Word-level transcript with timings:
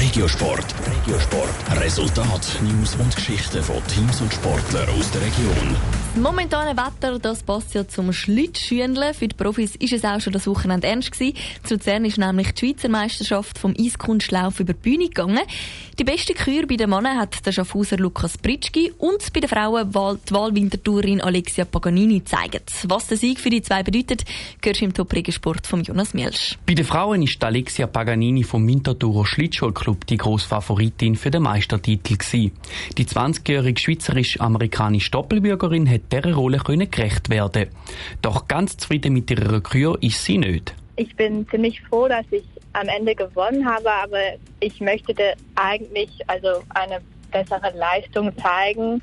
Regiosport. 0.00 0.64
Regiosport. 0.86 1.80
Resultat, 1.80 2.60
News 2.62 2.94
und 2.94 3.16
Geschichten 3.16 3.60
von 3.64 3.84
Teams 3.88 4.20
und 4.20 4.32
Sportlern 4.32 4.88
aus 4.90 5.10
der 5.10 5.22
Region. 5.22 5.76
Das 6.14 6.22
momentane 6.22 6.76
Wetter, 6.76 7.18
das 7.18 7.42
passt 7.42 7.74
ja 7.74 7.86
zum 7.86 8.12
Schlittschuhenle. 8.12 9.12
Für 9.12 9.26
die 9.26 9.34
Profis 9.34 9.74
ist 9.76 9.92
es 9.92 10.04
auch 10.04 10.20
schon 10.20 10.32
das 10.32 10.46
Wochenende 10.46 10.86
ernst 10.86 11.10
gewesen. 11.12 11.36
Zu 11.64 11.74
Luzern 11.74 12.04
ist 12.04 12.16
nämlich 12.16 12.52
die 12.52 12.66
Schweizer 12.66 12.88
Meisterschaft 12.88 13.58
vom 13.58 13.74
Eiskunstlauf 13.76 14.60
über 14.60 14.72
die 14.72 14.78
Bühne 14.78 15.04
gegangen. 15.06 15.40
Die 15.98 16.04
beste 16.04 16.32
Kür 16.32 16.66
bei 16.68 16.76
den 16.76 16.90
Männern 16.90 17.18
hat 17.18 17.44
der 17.44 17.50
Schaffhauser 17.50 17.96
Lukas 17.96 18.38
Pritschki 18.38 18.92
und 18.98 19.32
bei 19.32 19.40
den 19.40 19.48
Frauen 19.48 19.90
die 19.90 20.34
Wahlwintertourin 20.34 21.20
Alexia 21.20 21.64
Paganini 21.64 22.20
gezeigt. 22.20 22.72
Was 22.86 23.08
der 23.08 23.16
Sieg 23.16 23.40
für 23.40 23.50
die 23.50 23.62
zwei 23.62 23.82
bedeutet, 23.82 24.24
gehört 24.60 24.80
im 24.80 24.94
top 24.94 25.12
Sport 25.30 25.66
von 25.66 25.82
Jonas 25.82 26.14
Mielsch. 26.14 26.56
Bei 26.66 26.74
den 26.74 26.84
Frauen 26.84 27.22
ist 27.22 27.42
Alexia 27.42 27.86
Paganini 27.86 28.44
vom 28.44 28.66
Winterthurer 28.66 29.26
Schlittschuhclub 29.26 29.87
die 29.94 30.16
grosse 30.16 30.48
Favoritin 30.48 31.16
für 31.16 31.30
den 31.30 31.42
Meistertitel 31.42 32.16
gewesen. 32.16 32.52
Die 32.96 33.04
20-jährige 33.04 33.80
schweizerisch-amerikanische 33.80 35.10
Doppelbürgerin 35.10 35.88
hat 35.88 36.12
dieser 36.12 36.34
Rolle 36.34 36.58
gerecht 36.58 37.30
werden. 37.30 37.68
Doch 38.22 38.48
ganz 38.48 38.76
zufrieden 38.76 39.12
mit 39.12 39.30
ihrer 39.30 39.60
Kür 39.60 39.98
ist 40.00 40.24
sie 40.24 40.38
nicht. 40.38 40.74
Ich 40.96 41.14
bin 41.14 41.48
ziemlich 41.48 41.80
froh, 41.82 42.08
dass 42.08 42.26
ich 42.30 42.44
am 42.72 42.88
Ende 42.88 43.14
gewonnen 43.14 43.64
habe, 43.66 43.90
aber 43.90 44.18
ich 44.60 44.80
möchte 44.80 45.14
eigentlich 45.54 46.10
also 46.26 46.62
eine 46.70 47.00
bessere 47.30 47.76
Leistung 47.76 48.32
zeigen, 48.38 49.02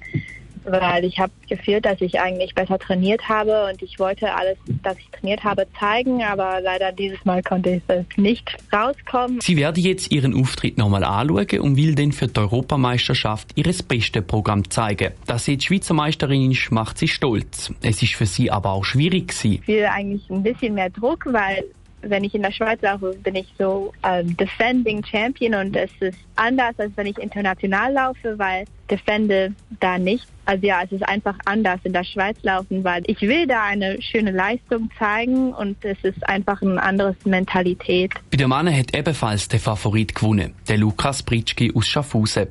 weil 0.66 1.06
ich 1.06 1.20
habe 1.20 1.32
gefühlt, 1.48 1.86
dass 1.86 2.02
ich 2.02 2.20
eigentlich 2.20 2.54
besser 2.56 2.80
trainiert 2.80 3.28
habe 3.28 3.68
und 3.70 3.82
ich 3.82 4.00
wollte 4.00 4.34
alles, 4.34 4.58
das 4.84 4.98
ich 4.98 5.10
trainiert 5.10 5.44
habe, 5.44 5.68
zeigen, 5.80 6.24
aber 6.24 6.60
leider 6.62 6.92
dieses 6.92 7.24
Mal 7.26 7.42
konnte 7.44 7.70
ich 7.70 7.82
es 7.88 8.06
nicht 8.18 8.56
rauskommen. 8.74 9.40
Sie 9.42 9.58
werde 9.58 9.80
jetzt 9.82 10.12
ihren 10.12 10.34
Auftritt 10.34 10.78
nochmal 10.78 11.04
anschauen 11.04 11.60
und 11.60 11.78
will 11.78 11.96
dann 11.96 12.12
für 12.12 12.28
die 12.28 12.40
Europameisterschaft 12.40 13.52
ihres 13.56 13.84
beste 13.84 14.22
Programm 14.22 14.70
zeigen. 14.70 15.12
Dass 15.28 15.46
sie 15.46 15.58
die 15.58 15.66
Schweizer 15.66 15.94
Meisterin 15.94 16.52
ist, 16.52 16.72
macht 16.72 16.98
sie 16.98 17.08
stolz. 17.08 17.72
Es 17.82 18.02
ist 18.02 18.16
für 18.16 18.26
sie 18.26 18.52
aber 18.52 18.72
auch 18.72 18.86
schwierig 18.86 19.30
gewesen. 19.30 19.60
Ich 19.62 19.68
will 19.68 19.86
eigentlich 19.86 20.30
ein 20.30 20.44
bisschen 20.44 20.74
mehr 20.74 20.90
Druck, 20.90 21.26
weil 21.32 21.64
wenn 22.02 22.24
ich 22.24 22.36
in 22.36 22.42
der 22.42 22.52
Schweiz 22.52 22.82
laufe, 22.82 23.16
bin 23.24 23.36
ich 23.36 23.48
so 23.58 23.92
ähm, 24.04 24.36
Defending 24.38 25.04
Champion 25.04 25.56
und 25.56 25.76
es 25.76 25.90
ist 26.00 26.18
anders, 26.36 26.76
als 26.78 26.92
wenn 26.96 27.08
ich 27.08 27.18
international 27.18 27.94
laufe, 27.94 28.38
weil 28.38 28.66
Defende 28.90 29.54
da 29.80 29.98
nicht. 29.98 30.28
Also 30.46 30.68
ja, 30.68 30.82
es 30.84 30.92
ist 30.92 31.08
einfach 31.08 31.36
anders 31.46 31.80
in 31.84 31.94
der 31.94 32.04
Schweiz 32.04 32.38
laufen, 32.44 32.84
weil 32.84 33.02
ich 33.08 33.20
will 33.22 33.48
da 33.48 33.64
eine 33.64 34.00
schöne 34.00 34.30
Leistung 34.30 34.92
zeigen 35.00 35.52
und 35.54 35.84
es 35.84 35.98
ist 36.04 36.28
einfach 36.30 36.62
eine 36.62 36.82
andere 36.82 37.16
Mentalität. 37.26 38.12
Bei 38.30 38.38
der 38.38 38.48
Mann 38.48 38.72
hat 38.72 38.96
ebenfalls 38.96 39.48
der 39.48 39.60
Favorit 39.60 40.14
gewonnen, 40.14 40.54
der 40.68 40.78
Lukas 40.78 41.24
Pritschki 41.24 41.74
aus 41.74 41.88
Schaffhausen. 41.88 42.48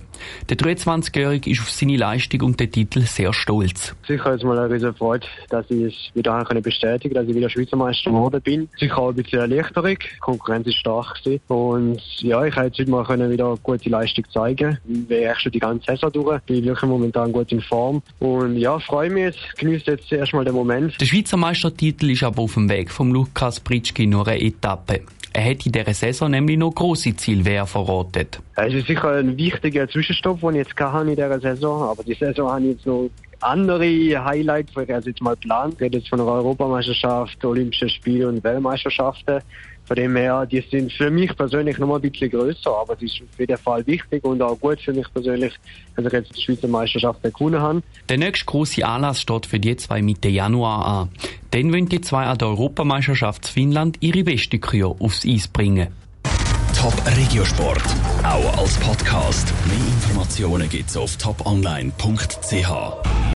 Der 0.48 0.56
23-Jährige 0.56 1.50
ist 1.50 1.60
auf 1.60 1.70
seine 1.70 1.96
Leistung 1.96 2.42
und 2.42 2.58
den 2.58 2.72
Titel 2.72 3.02
sehr 3.02 3.32
stolz. 3.32 3.94
Sicher 4.06 4.32
jetzt 4.32 4.44
mal 4.44 4.58
eine 4.58 4.74
riesige 4.74 4.94
Freude, 4.94 5.26
dass 5.50 5.70
ich 5.70 5.82
es 5.82 6.14
wieder 6.14 6.44
bestätigen 6.62 7.14
konnte, 7.14 7.14
dass 7.14 7.28
ich 7.28 7.34
wieder 7.34 7.50
Schweizer 7.50 7.76
Meister 7.76 8.10
geworden 8.10 8.42
bin. 8.42 8.68
Sicher 8.76 8.98
auch 8.98 9.10
ein 9.10 9.16
bisschen 9.16 9.38
Erleichterung. 9.40 9.96
Die 9.98 10.18
Konkurrenz 10.20 10.66
ist 10.66 10.78
stark 10.78 11.22
gewesen. 11.22 11.42
Und 11.46 12.00
ja, 12.22 12.44
ich 12.44 12.54
konnte 12.54 12.68
jetzt 12.68 12.78
heute 12.80 12.90
mal 12.90 13.30
wieder 13.30 13.56
gute 13.62 13.88
Leistung 13.88 14.24
zeigen. 14.32 14.78
Ich 15.08 15.28
habe 15.28 15.38
schon 15.38 15.52
die 15.52 15.60
ganze 15.60 15.86
Saison 15.86 16.10
durch. 16.10 16.23
Ich 16.32 16.42
bin 16.42 16.64
wirklich 16.64 16.88
momentan 16.88 17.32
gut 17.32 17.50
in. 17.52 17.64
Form. 17.64 18.02
Und 18.20 18.56
ja, 18.56 18.78
freue 18.78 19.10
mich 19.10 19.24
jetzt, 19.24 19.56
genieße 19.56 19.92
jetzt 19.92 20.12
erstmal 20.12 20.44
den 20.44 20.54
Moment. 20.54 21.00
Der 21.00 21.06
Schweizer 21.06 21.36
Meistertitel 21.36 22.10
ist 22.10 22.22
aber 22.22 22.42
auf 22.42 22.54
dem 22.54 22.68
Weg 22.68 22.90
vom 22.90 23.12
Lukas 23.12 23.60
Pritschki 23.60 24.06
nur 24.06 24.26
eine 24.26 24.40
Etappe. 24.40 25.02
Er 25.36 25.50
hat 25.50 25.66
in 25.66 25.72
dieser 25.72 25.92
Saison 25.92 26.30
nämlich 26.30 26.56
noch 26.56 26.70
grosse 26.70 27.16
Ziele, 27.16 27.44
wer 27.44 27.66
verratet. 27.66 28.38
Es 28.54 28.72
ist 28.72 28.86
sicher 28.86 29.14
ein 29.14 29.36
wichtiger 29.36 29.88
Zwischenstopp, 29.88 30.40
den 30.40 30.50
ich 30.50 30.56
jetzt 30.58 30.78
hatte 30.78 31.10
in 31.10 31.16
dieser 31.16 31.40
Saison. 31.40 31.82
Aber 31.82 32.04
die 32.04 32.14
Saison 32.14 32.52
habe 32.52 32.62
ich 32.62 32.74
jetzt 32.74 32.86
noch 32.86 33.10
andere 33.40 34.24
Highlights, 34.24 34.72
die 34.74 34.82
ich 34.82 34.88
jetzt 35.06 35.20
mal 35.20 35.34
geplant. 35.34 35.74
Ich 35.74 35.80
rede 35.80 35.98
jetzt 35.98 36.08
von 36.08 36.20
einer 36.20 36.30
Europameisterschaft, 36.30 37.44
Olympischen 37.44 37.88
Spiele 37.88 38.28
und 38.28 38.44
Weltmeisterschaften. 38.44 39.40
Von 39.86 39.96
dem 39.96 40.16
her, 40.16 40.46
die 40.46 40.64
sind 40.70 40.92
für 40.92 41.10
mich 41.10 41.36
persönlich 41.36 41.76
noch 41.78 41.88
mal 41.88 41.96
ein 41.96 42.00
bisschen 42.00 42.30
größer, 42.30 42.70
aber 42.70 42.94
das 42.94 43.02
ist 43.02 43.20
auf 43.20 43.38
jeden 43.38 43.58
Fall 43.58 43.86
wichtig 43.86 44.24
und 44.24 44.40
auch 44.40 44.58
gut 44.58 44.80
für 44.80 44.94
mich 44.94 45.12
persönlich, 45.12 45.52
dass 45.94 46.06
ich 46.06 46.12
jetzt 46.12 46.34
die 46.34 46.40
Schweizer 46.40 46.68
Meisterschaft 46.68 47.22
gewonnen 47.22 47.60
habe. 47.60 47.82
Der 48.08 48.16
nächste 48.16 48.46
große 48.46 48.86
Anlass 48.86 49.20
steht 49.20 49.44
für 49.44 49.60
die 49.60 49.76
zwei 49.76 50.00
Mitte 50.00 50.28
Januar 50.28 50.86
an. 50.86 51.08
Dann 51.54 51.72
wollen 51.72 51.88
die 51.88 52.00
zwei 52.00 52.24
an 52.24 52.36
der 52.36 52.48
Europameisterschaft 52.48 53.46
Finnland 53.46 53.98
ihre 54.00 54.24
beste 54.24 54.58
Kür 54.58 54.96
aufs 54.98 55.24
Eis 55.24 55.46
bringen. 55.46 55.86
Top 56.76 57.00
Regiosport, 57.16 57.84
auch 58.24 58.58
als 58.58 58.76
Podcast. 58.78 59.54
Mehr 59.68 59.76
Informationen 59.76 60.68
gibt's 60.68 60.96
auf 60.96 61.16
toponline.ch. 61.16 63.24